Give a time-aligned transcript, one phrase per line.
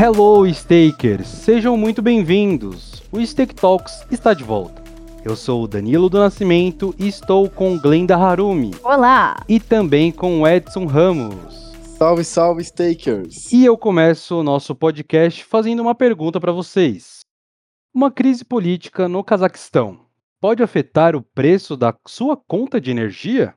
[0.00, 1.26] Hello, Stakers!
[1.26, 3.02] Sejam muito bem-vindos!
[3.10, 4.80] O Stake Talks está de volta.
[5.24, 8.70] Eu sou o Danilo do Nascimento e estou com Glenda Harumi.
[8.84, 9.42] Olá!
[9.48, 11.74] E também com o Edson Ramos.
[11.98, 13.50] Salve, salve, Stakers!
[13.50, 17.22] E eu começo o nosso podcast fazendo uma pergunta para vocês.
[17.92, 20.06] Uma crise política no Cazaquistão
[20.40, 23.52] pode afetar o preço da sua conta de energia?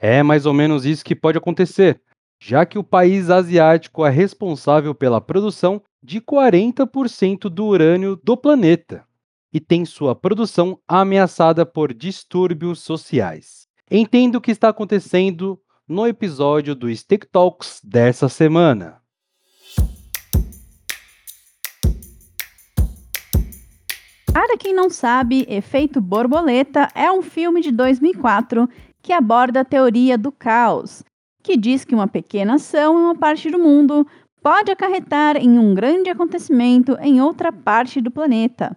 [0.00, 2.00] É mais ou menos isso que pode acontecer,
[2.40, 9.04] já que o país asiático é responsável pela produção de 40% do urânio do planeta
[9.52, 13.68] e tem sua produção ameaçada por distúrbios sociais.
[13.90, 19.00] Entenda o que está acontecendo no episódio do Stick Talks dessa semana.
[24.32, 28.68] Para quem não sabe, Efeito Borboleta é um filme de 2004
[29.02, 31.02] que aborda a teoria do caos,
[31.42, 34.06] que diz que uma pequena ação em uma parte do mundo
[34.42, 38.76] pode acarretar em um grande acontecimento em outra parte do planeta.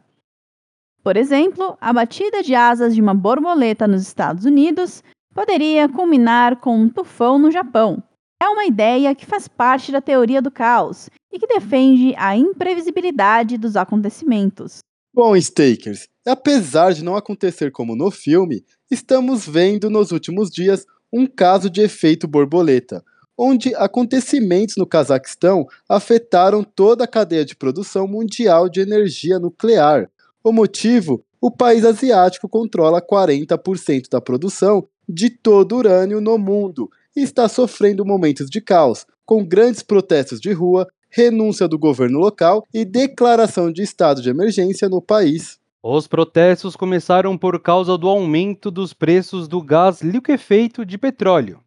[1.03, 5.03] Por exemplo, a batida de asas de uma borboleta nos Estados Unidos
[5.33, 8.01] poderia culminar com um tufão no Japão.
[8.41, 13.57] É uma ideia que faz parte da teoria do caos e que defende a imprevisibilidade
[13.57, 14.79] dos acontecimentos.
[15.13, 21.27] Bom, Stakers, apesar de não acontecer como no filme, estamos vendo nos últimos dias um
[21.27, 23.03] caso de efeito borboleta,
[23.37, 30.09] onde acontecimentos no Cazaquistão afetaram toda a cadeia de produção mundial de energia nuclear.
[30.43, 31.23] O motivo?
[31.39, 38.05] O país asiático controla 40% da produção de todo urânio no mundo e está sofrendo
[38.05, 43.83] momentos de caos, com grandes protestos de rua, renúncia do governo local e declaração de
[43.83, 45.59] estado de emergência no país.
[45.85, 51.61] Os protestos começaram por causa do aumento dos preços do gás liquefeito de petróleo,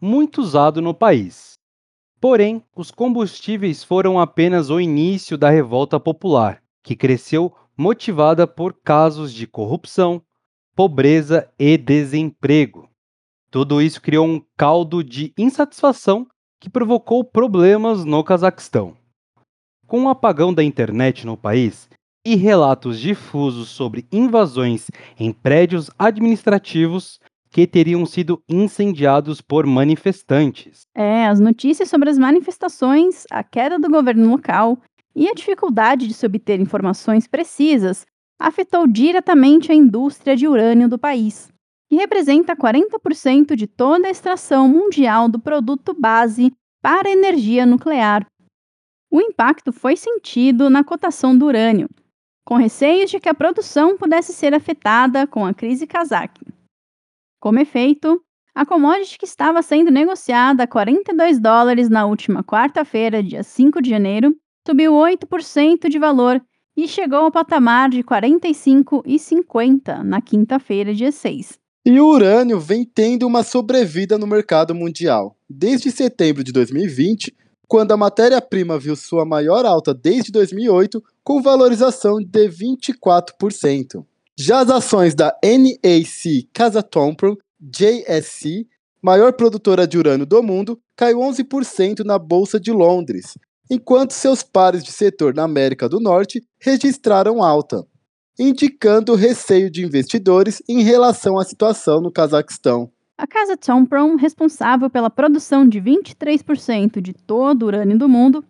[0.00, 1.52] muito usado no país.
[2.18, 9.34] Porém, os combustíveis foram apenas o início da revolta popular, que cresceu motivada por casos
[9.34, 10.22] de corrupção,
[10.74, 12.88] pobreza e desemprego.
[13.50, 16.26] Tudo isso criou um caldo de insatisfação
[16.58, 18.96] que provocou problemas no Cazaquistão.
[19.86, 21.86] Com o apagão da internet no país
[22.24, 27.18] e relatos difusos sobre invasões em prédios administrativos
[27.50, 30.82] que teriam sido incendiados por manifestantes.
[30.94, 34.78] É, as notícias sobre as manifestações, a queda do governo local
[35.14, 38.04] e a dificuldade de se obter informações precisas
[38.38, 41.48] afetou diretamente a indústria de urânio do país,
[41.88, 48.26] que representa 40% de toda a extração mundial do produto base para energia nuclear.
[49.10, 51.88] O impacto foi sentido na cotação do urânio,
[52.48, 56.46] com receios de que a produção pudesse ser afetada com a crise cazaque.
[57.38, 58.22] Como efeito,
[58.54, 63.90] a commodity que estava sendo negociada a 42 dólares na última quarta-feira, dia 5 de
[63.90, 64.34] janeiro,
[64.66, 66.42] subiu 8% de valor
[66.74, 71.58] e chegou ao patamar de 45,50 na quinta-feira, dia 6.
[71.84, 75.36] E o urânio vem tendo uma sobrevida no mercado mundial.
[75.50, 77.36] Desde setembro de 2020,
[77.68, 84.02] quando a matéria-prima viu sua maior alta desde 2008, com valorização de 24%.
[84.34, 88.66] Já as ações da NAC Kazatomprom JSC,
[89.02, 93.36] maior produtora de urânio do mundo, caiu 11% na Bolsa de Londres,
[93.70, 97.84] enquanto seus pares de setor na América do Norte registraram alta,
[98.38, 102.90] indicando receio de investidores em relação à situação no Cazaquistão.
[103.18, 108.44] A casa Tomprom, responsável pela produção de 23% de todo o urânio do mundo,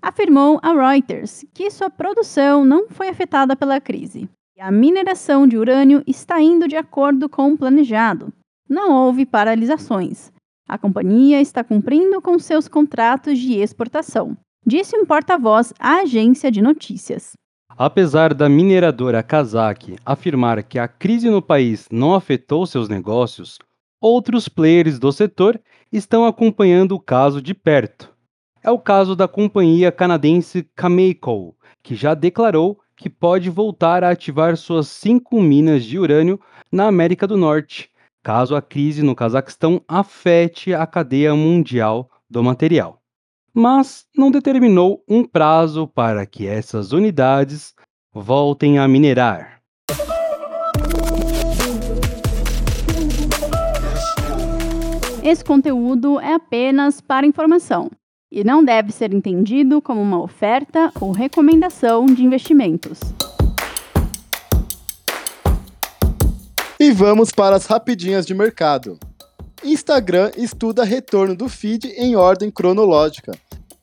[0.00, 4.28] afirmou a Reuters que sua produção não foi afetada pela crise.
[4.58, 8.32] A mineração de urânio está indo de acordo com o planejado.
[8.68, 10.30] Não houve paralisações.
[10.68, 16.62] A companhia está cumprindo com seus contratos de exportação disse um porta-voz à agência de
[16.62, 17.32] notícias.
[17.68, 23.58] Apesar da mineradora Kazakh afirmar que a crise no país não afetou seus negócios,
[24.02, 25.58] outros players do setor
[25.92, 28.12] estão acompanhando o caso de perto.
[28.62, 34.56] É o caso da companhia canadense Cameco, que já declarou que pode voltar a ativar
[34.56, 36.38] suas cinco minas de urânio
[36.70, 37.88] na América do Norte,
[38.22, 43.02] caso a crise no Cazaquistão afete a cadeia mundial do material
[43.54, 47.74] mas não determinou um prazo para que essas unidades
[48.12, 49.61] voltem a minerar.
[55.22, 57.88] Esse conteúdo é apenas para informação
[58.30, 62.98] e não deve ser entendido como uma oferta ou recomendação de investimentos.
[66.80, 68.98] E vamos para as rapidinhas de mercado.
[69.62, 73.30] Instagram estuda retorno do feed em ordem cronológica.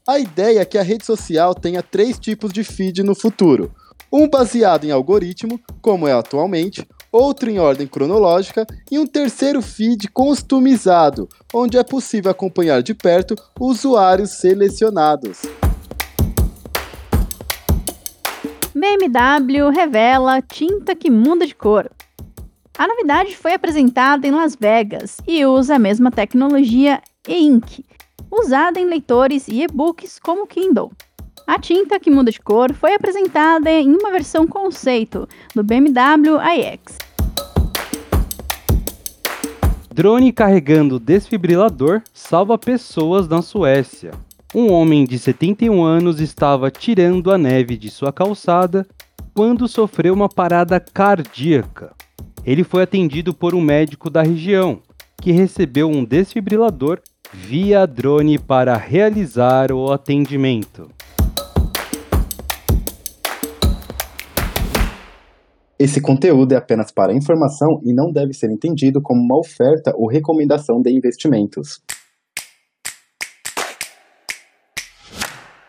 [0.05, 3.71] A ideia é que a rede social tenha três tipos de feed no futuro:
[4.11, 10.07] um baseado em algoritmo, como é atualmente, outro em ordem cronológica e um terceiro feed
[10.09, 15.41] customizado, onde é possível acompanhar de perto usuários selecionados.
[18.73, 21.89] BMW revela tinta que muda de cor.
[22.77, 27.83] A novidade foi apresentada em Las Vegas e usa a mesma tecnologia e-ink,
[28.31, 30.91] usada em leitores e e-books como Kindle.
[31.49, 36.95] A tinta que muda de cor foi apresentada em uma versão conceito do BMW iX.
[39.91, 44.11] Drone carregando desfibrilador salva pessoas na Suécia.
[44.53, 48.85] Um homem de 71 anos estava tirando a neve de sua calçada
[49.33, 51.95] quando sofreu uma parada cardíaca.
[52.45, 54.83] Ele foi atendido por um médico da região,
[55.19, 56.99] que recebeu um desfibrilador
[57.33, 60.91] via drone para realizar o atendimento.
[65.81, 70.09] Esse conteúdo é apenas para informação e não deve ser entendido como uma oferta ou
[70.09, 71.81] recomendação de investimentos.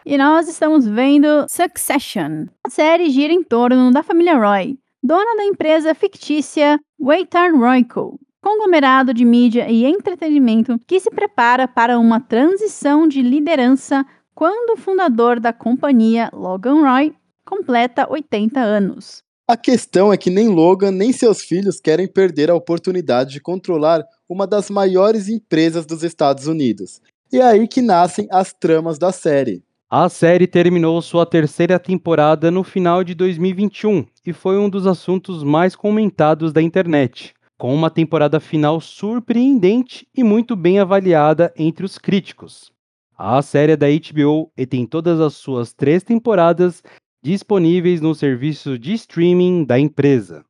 [0.04, 2.46] E nós estamos vendo Succession.
[2.66, 9.14] A série gira em torno da família Roy, dona da empresa fictícia Waitar Royco, conglomerado
[9.14, 14.04] de mídia e entretenimento que se prepara para uma transição de liderança
[14.34, 17.14] quando o fundador da companhia, Logan Roy,
[17.44, 19.29] completa 80 anos.
[19.50, 24.04] A questão é que nem Logan nem seus filhos querem perder a oportunidade de controlar
[24.28, 27.00] uma das maiores empresas dos Estados Unidos.
[27.32, 29.64] E é aí que nascem as tramas da série.
[29.90, 35.42] A série terminou sua terceira temporada no final de 2021 e foi um dos assuntos
[35.42, 41.98] mais comentados da internet, com uma temporada final surpreendente e muito bem avaliada entre os
[41.98, 42.70] críticos.
[43.18, 46.84] A série é da HBO e tem todas as suas três temporadas
[47.22, 50.44] disponíveis no serviço de streaming da empresa.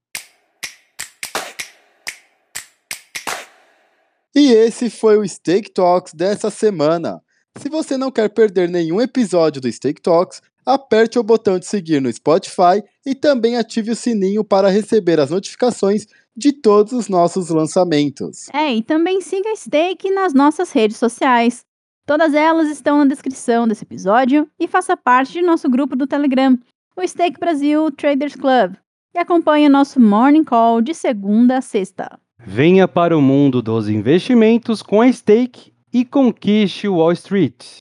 [4.35, 7.21] E esse foi o Steak Talks dessa semana.
[7.59, 12.01] Se você não quer perder nenhum episódio do Steak Talks, aperte o botão de seguir
[12.01, 16.07] no Spotify e também ative o sininho para receber as notificações
[16.37, 18.49] de todos os nossos lançamentos.
[18.53, 21.65] É, e também siga a Steak nas nossas redes sociais.
[22.07, 26.59] Todas elas estão na descrição desse episódio e faça parte de nosso grupo do Telegram,
[26.97, 28.75] o Steak Brasil Traders Club,
[29.15, 32.19] e acompanhe nosso Morning Call de segunda a sexta.
[32.39, 37.79] Venha para o mundo dos investimentos com a Stake e conquiste Wall Street.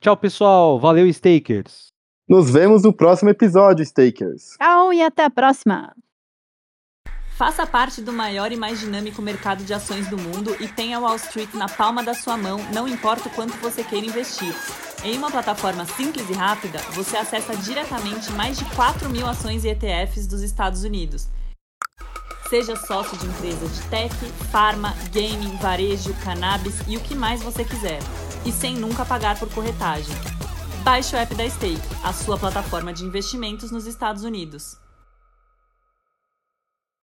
[0.00, 0.78] Tchau, pessoal.
[0.78, 1.88] Valeu, Stakers.
[2.28, 4.56] Nos vemos no próximo episódio, Stakers.
[4.58, 5.92] Tchau e até a próxima.
[7.36, 11.16] Faça parte do maior e mais dinâmico mercado de ações do mundo e tenha Wall
[11.16, 14.54] Street na palma da sua mão, não importa o quanto você queira investir.
[15.04, 19.68] Em uma plataforma simples e rápida, você acessa diretamente mais de 4 mil ações e
[19.68, 21.28] ETFs dos Estados Unidos.
[22.48, 24.14] Seja sócio de empresa de tech,
[24.50, 27.98] farma, gaming, varejo, cannabis e o que mais você quiser.
[28.46, 30.16] E sem nunca pagar por corretagem.
[30.82, 34.78] Baixe o app da Stake, a sua plataforma de investimentos nos Estados Unidos.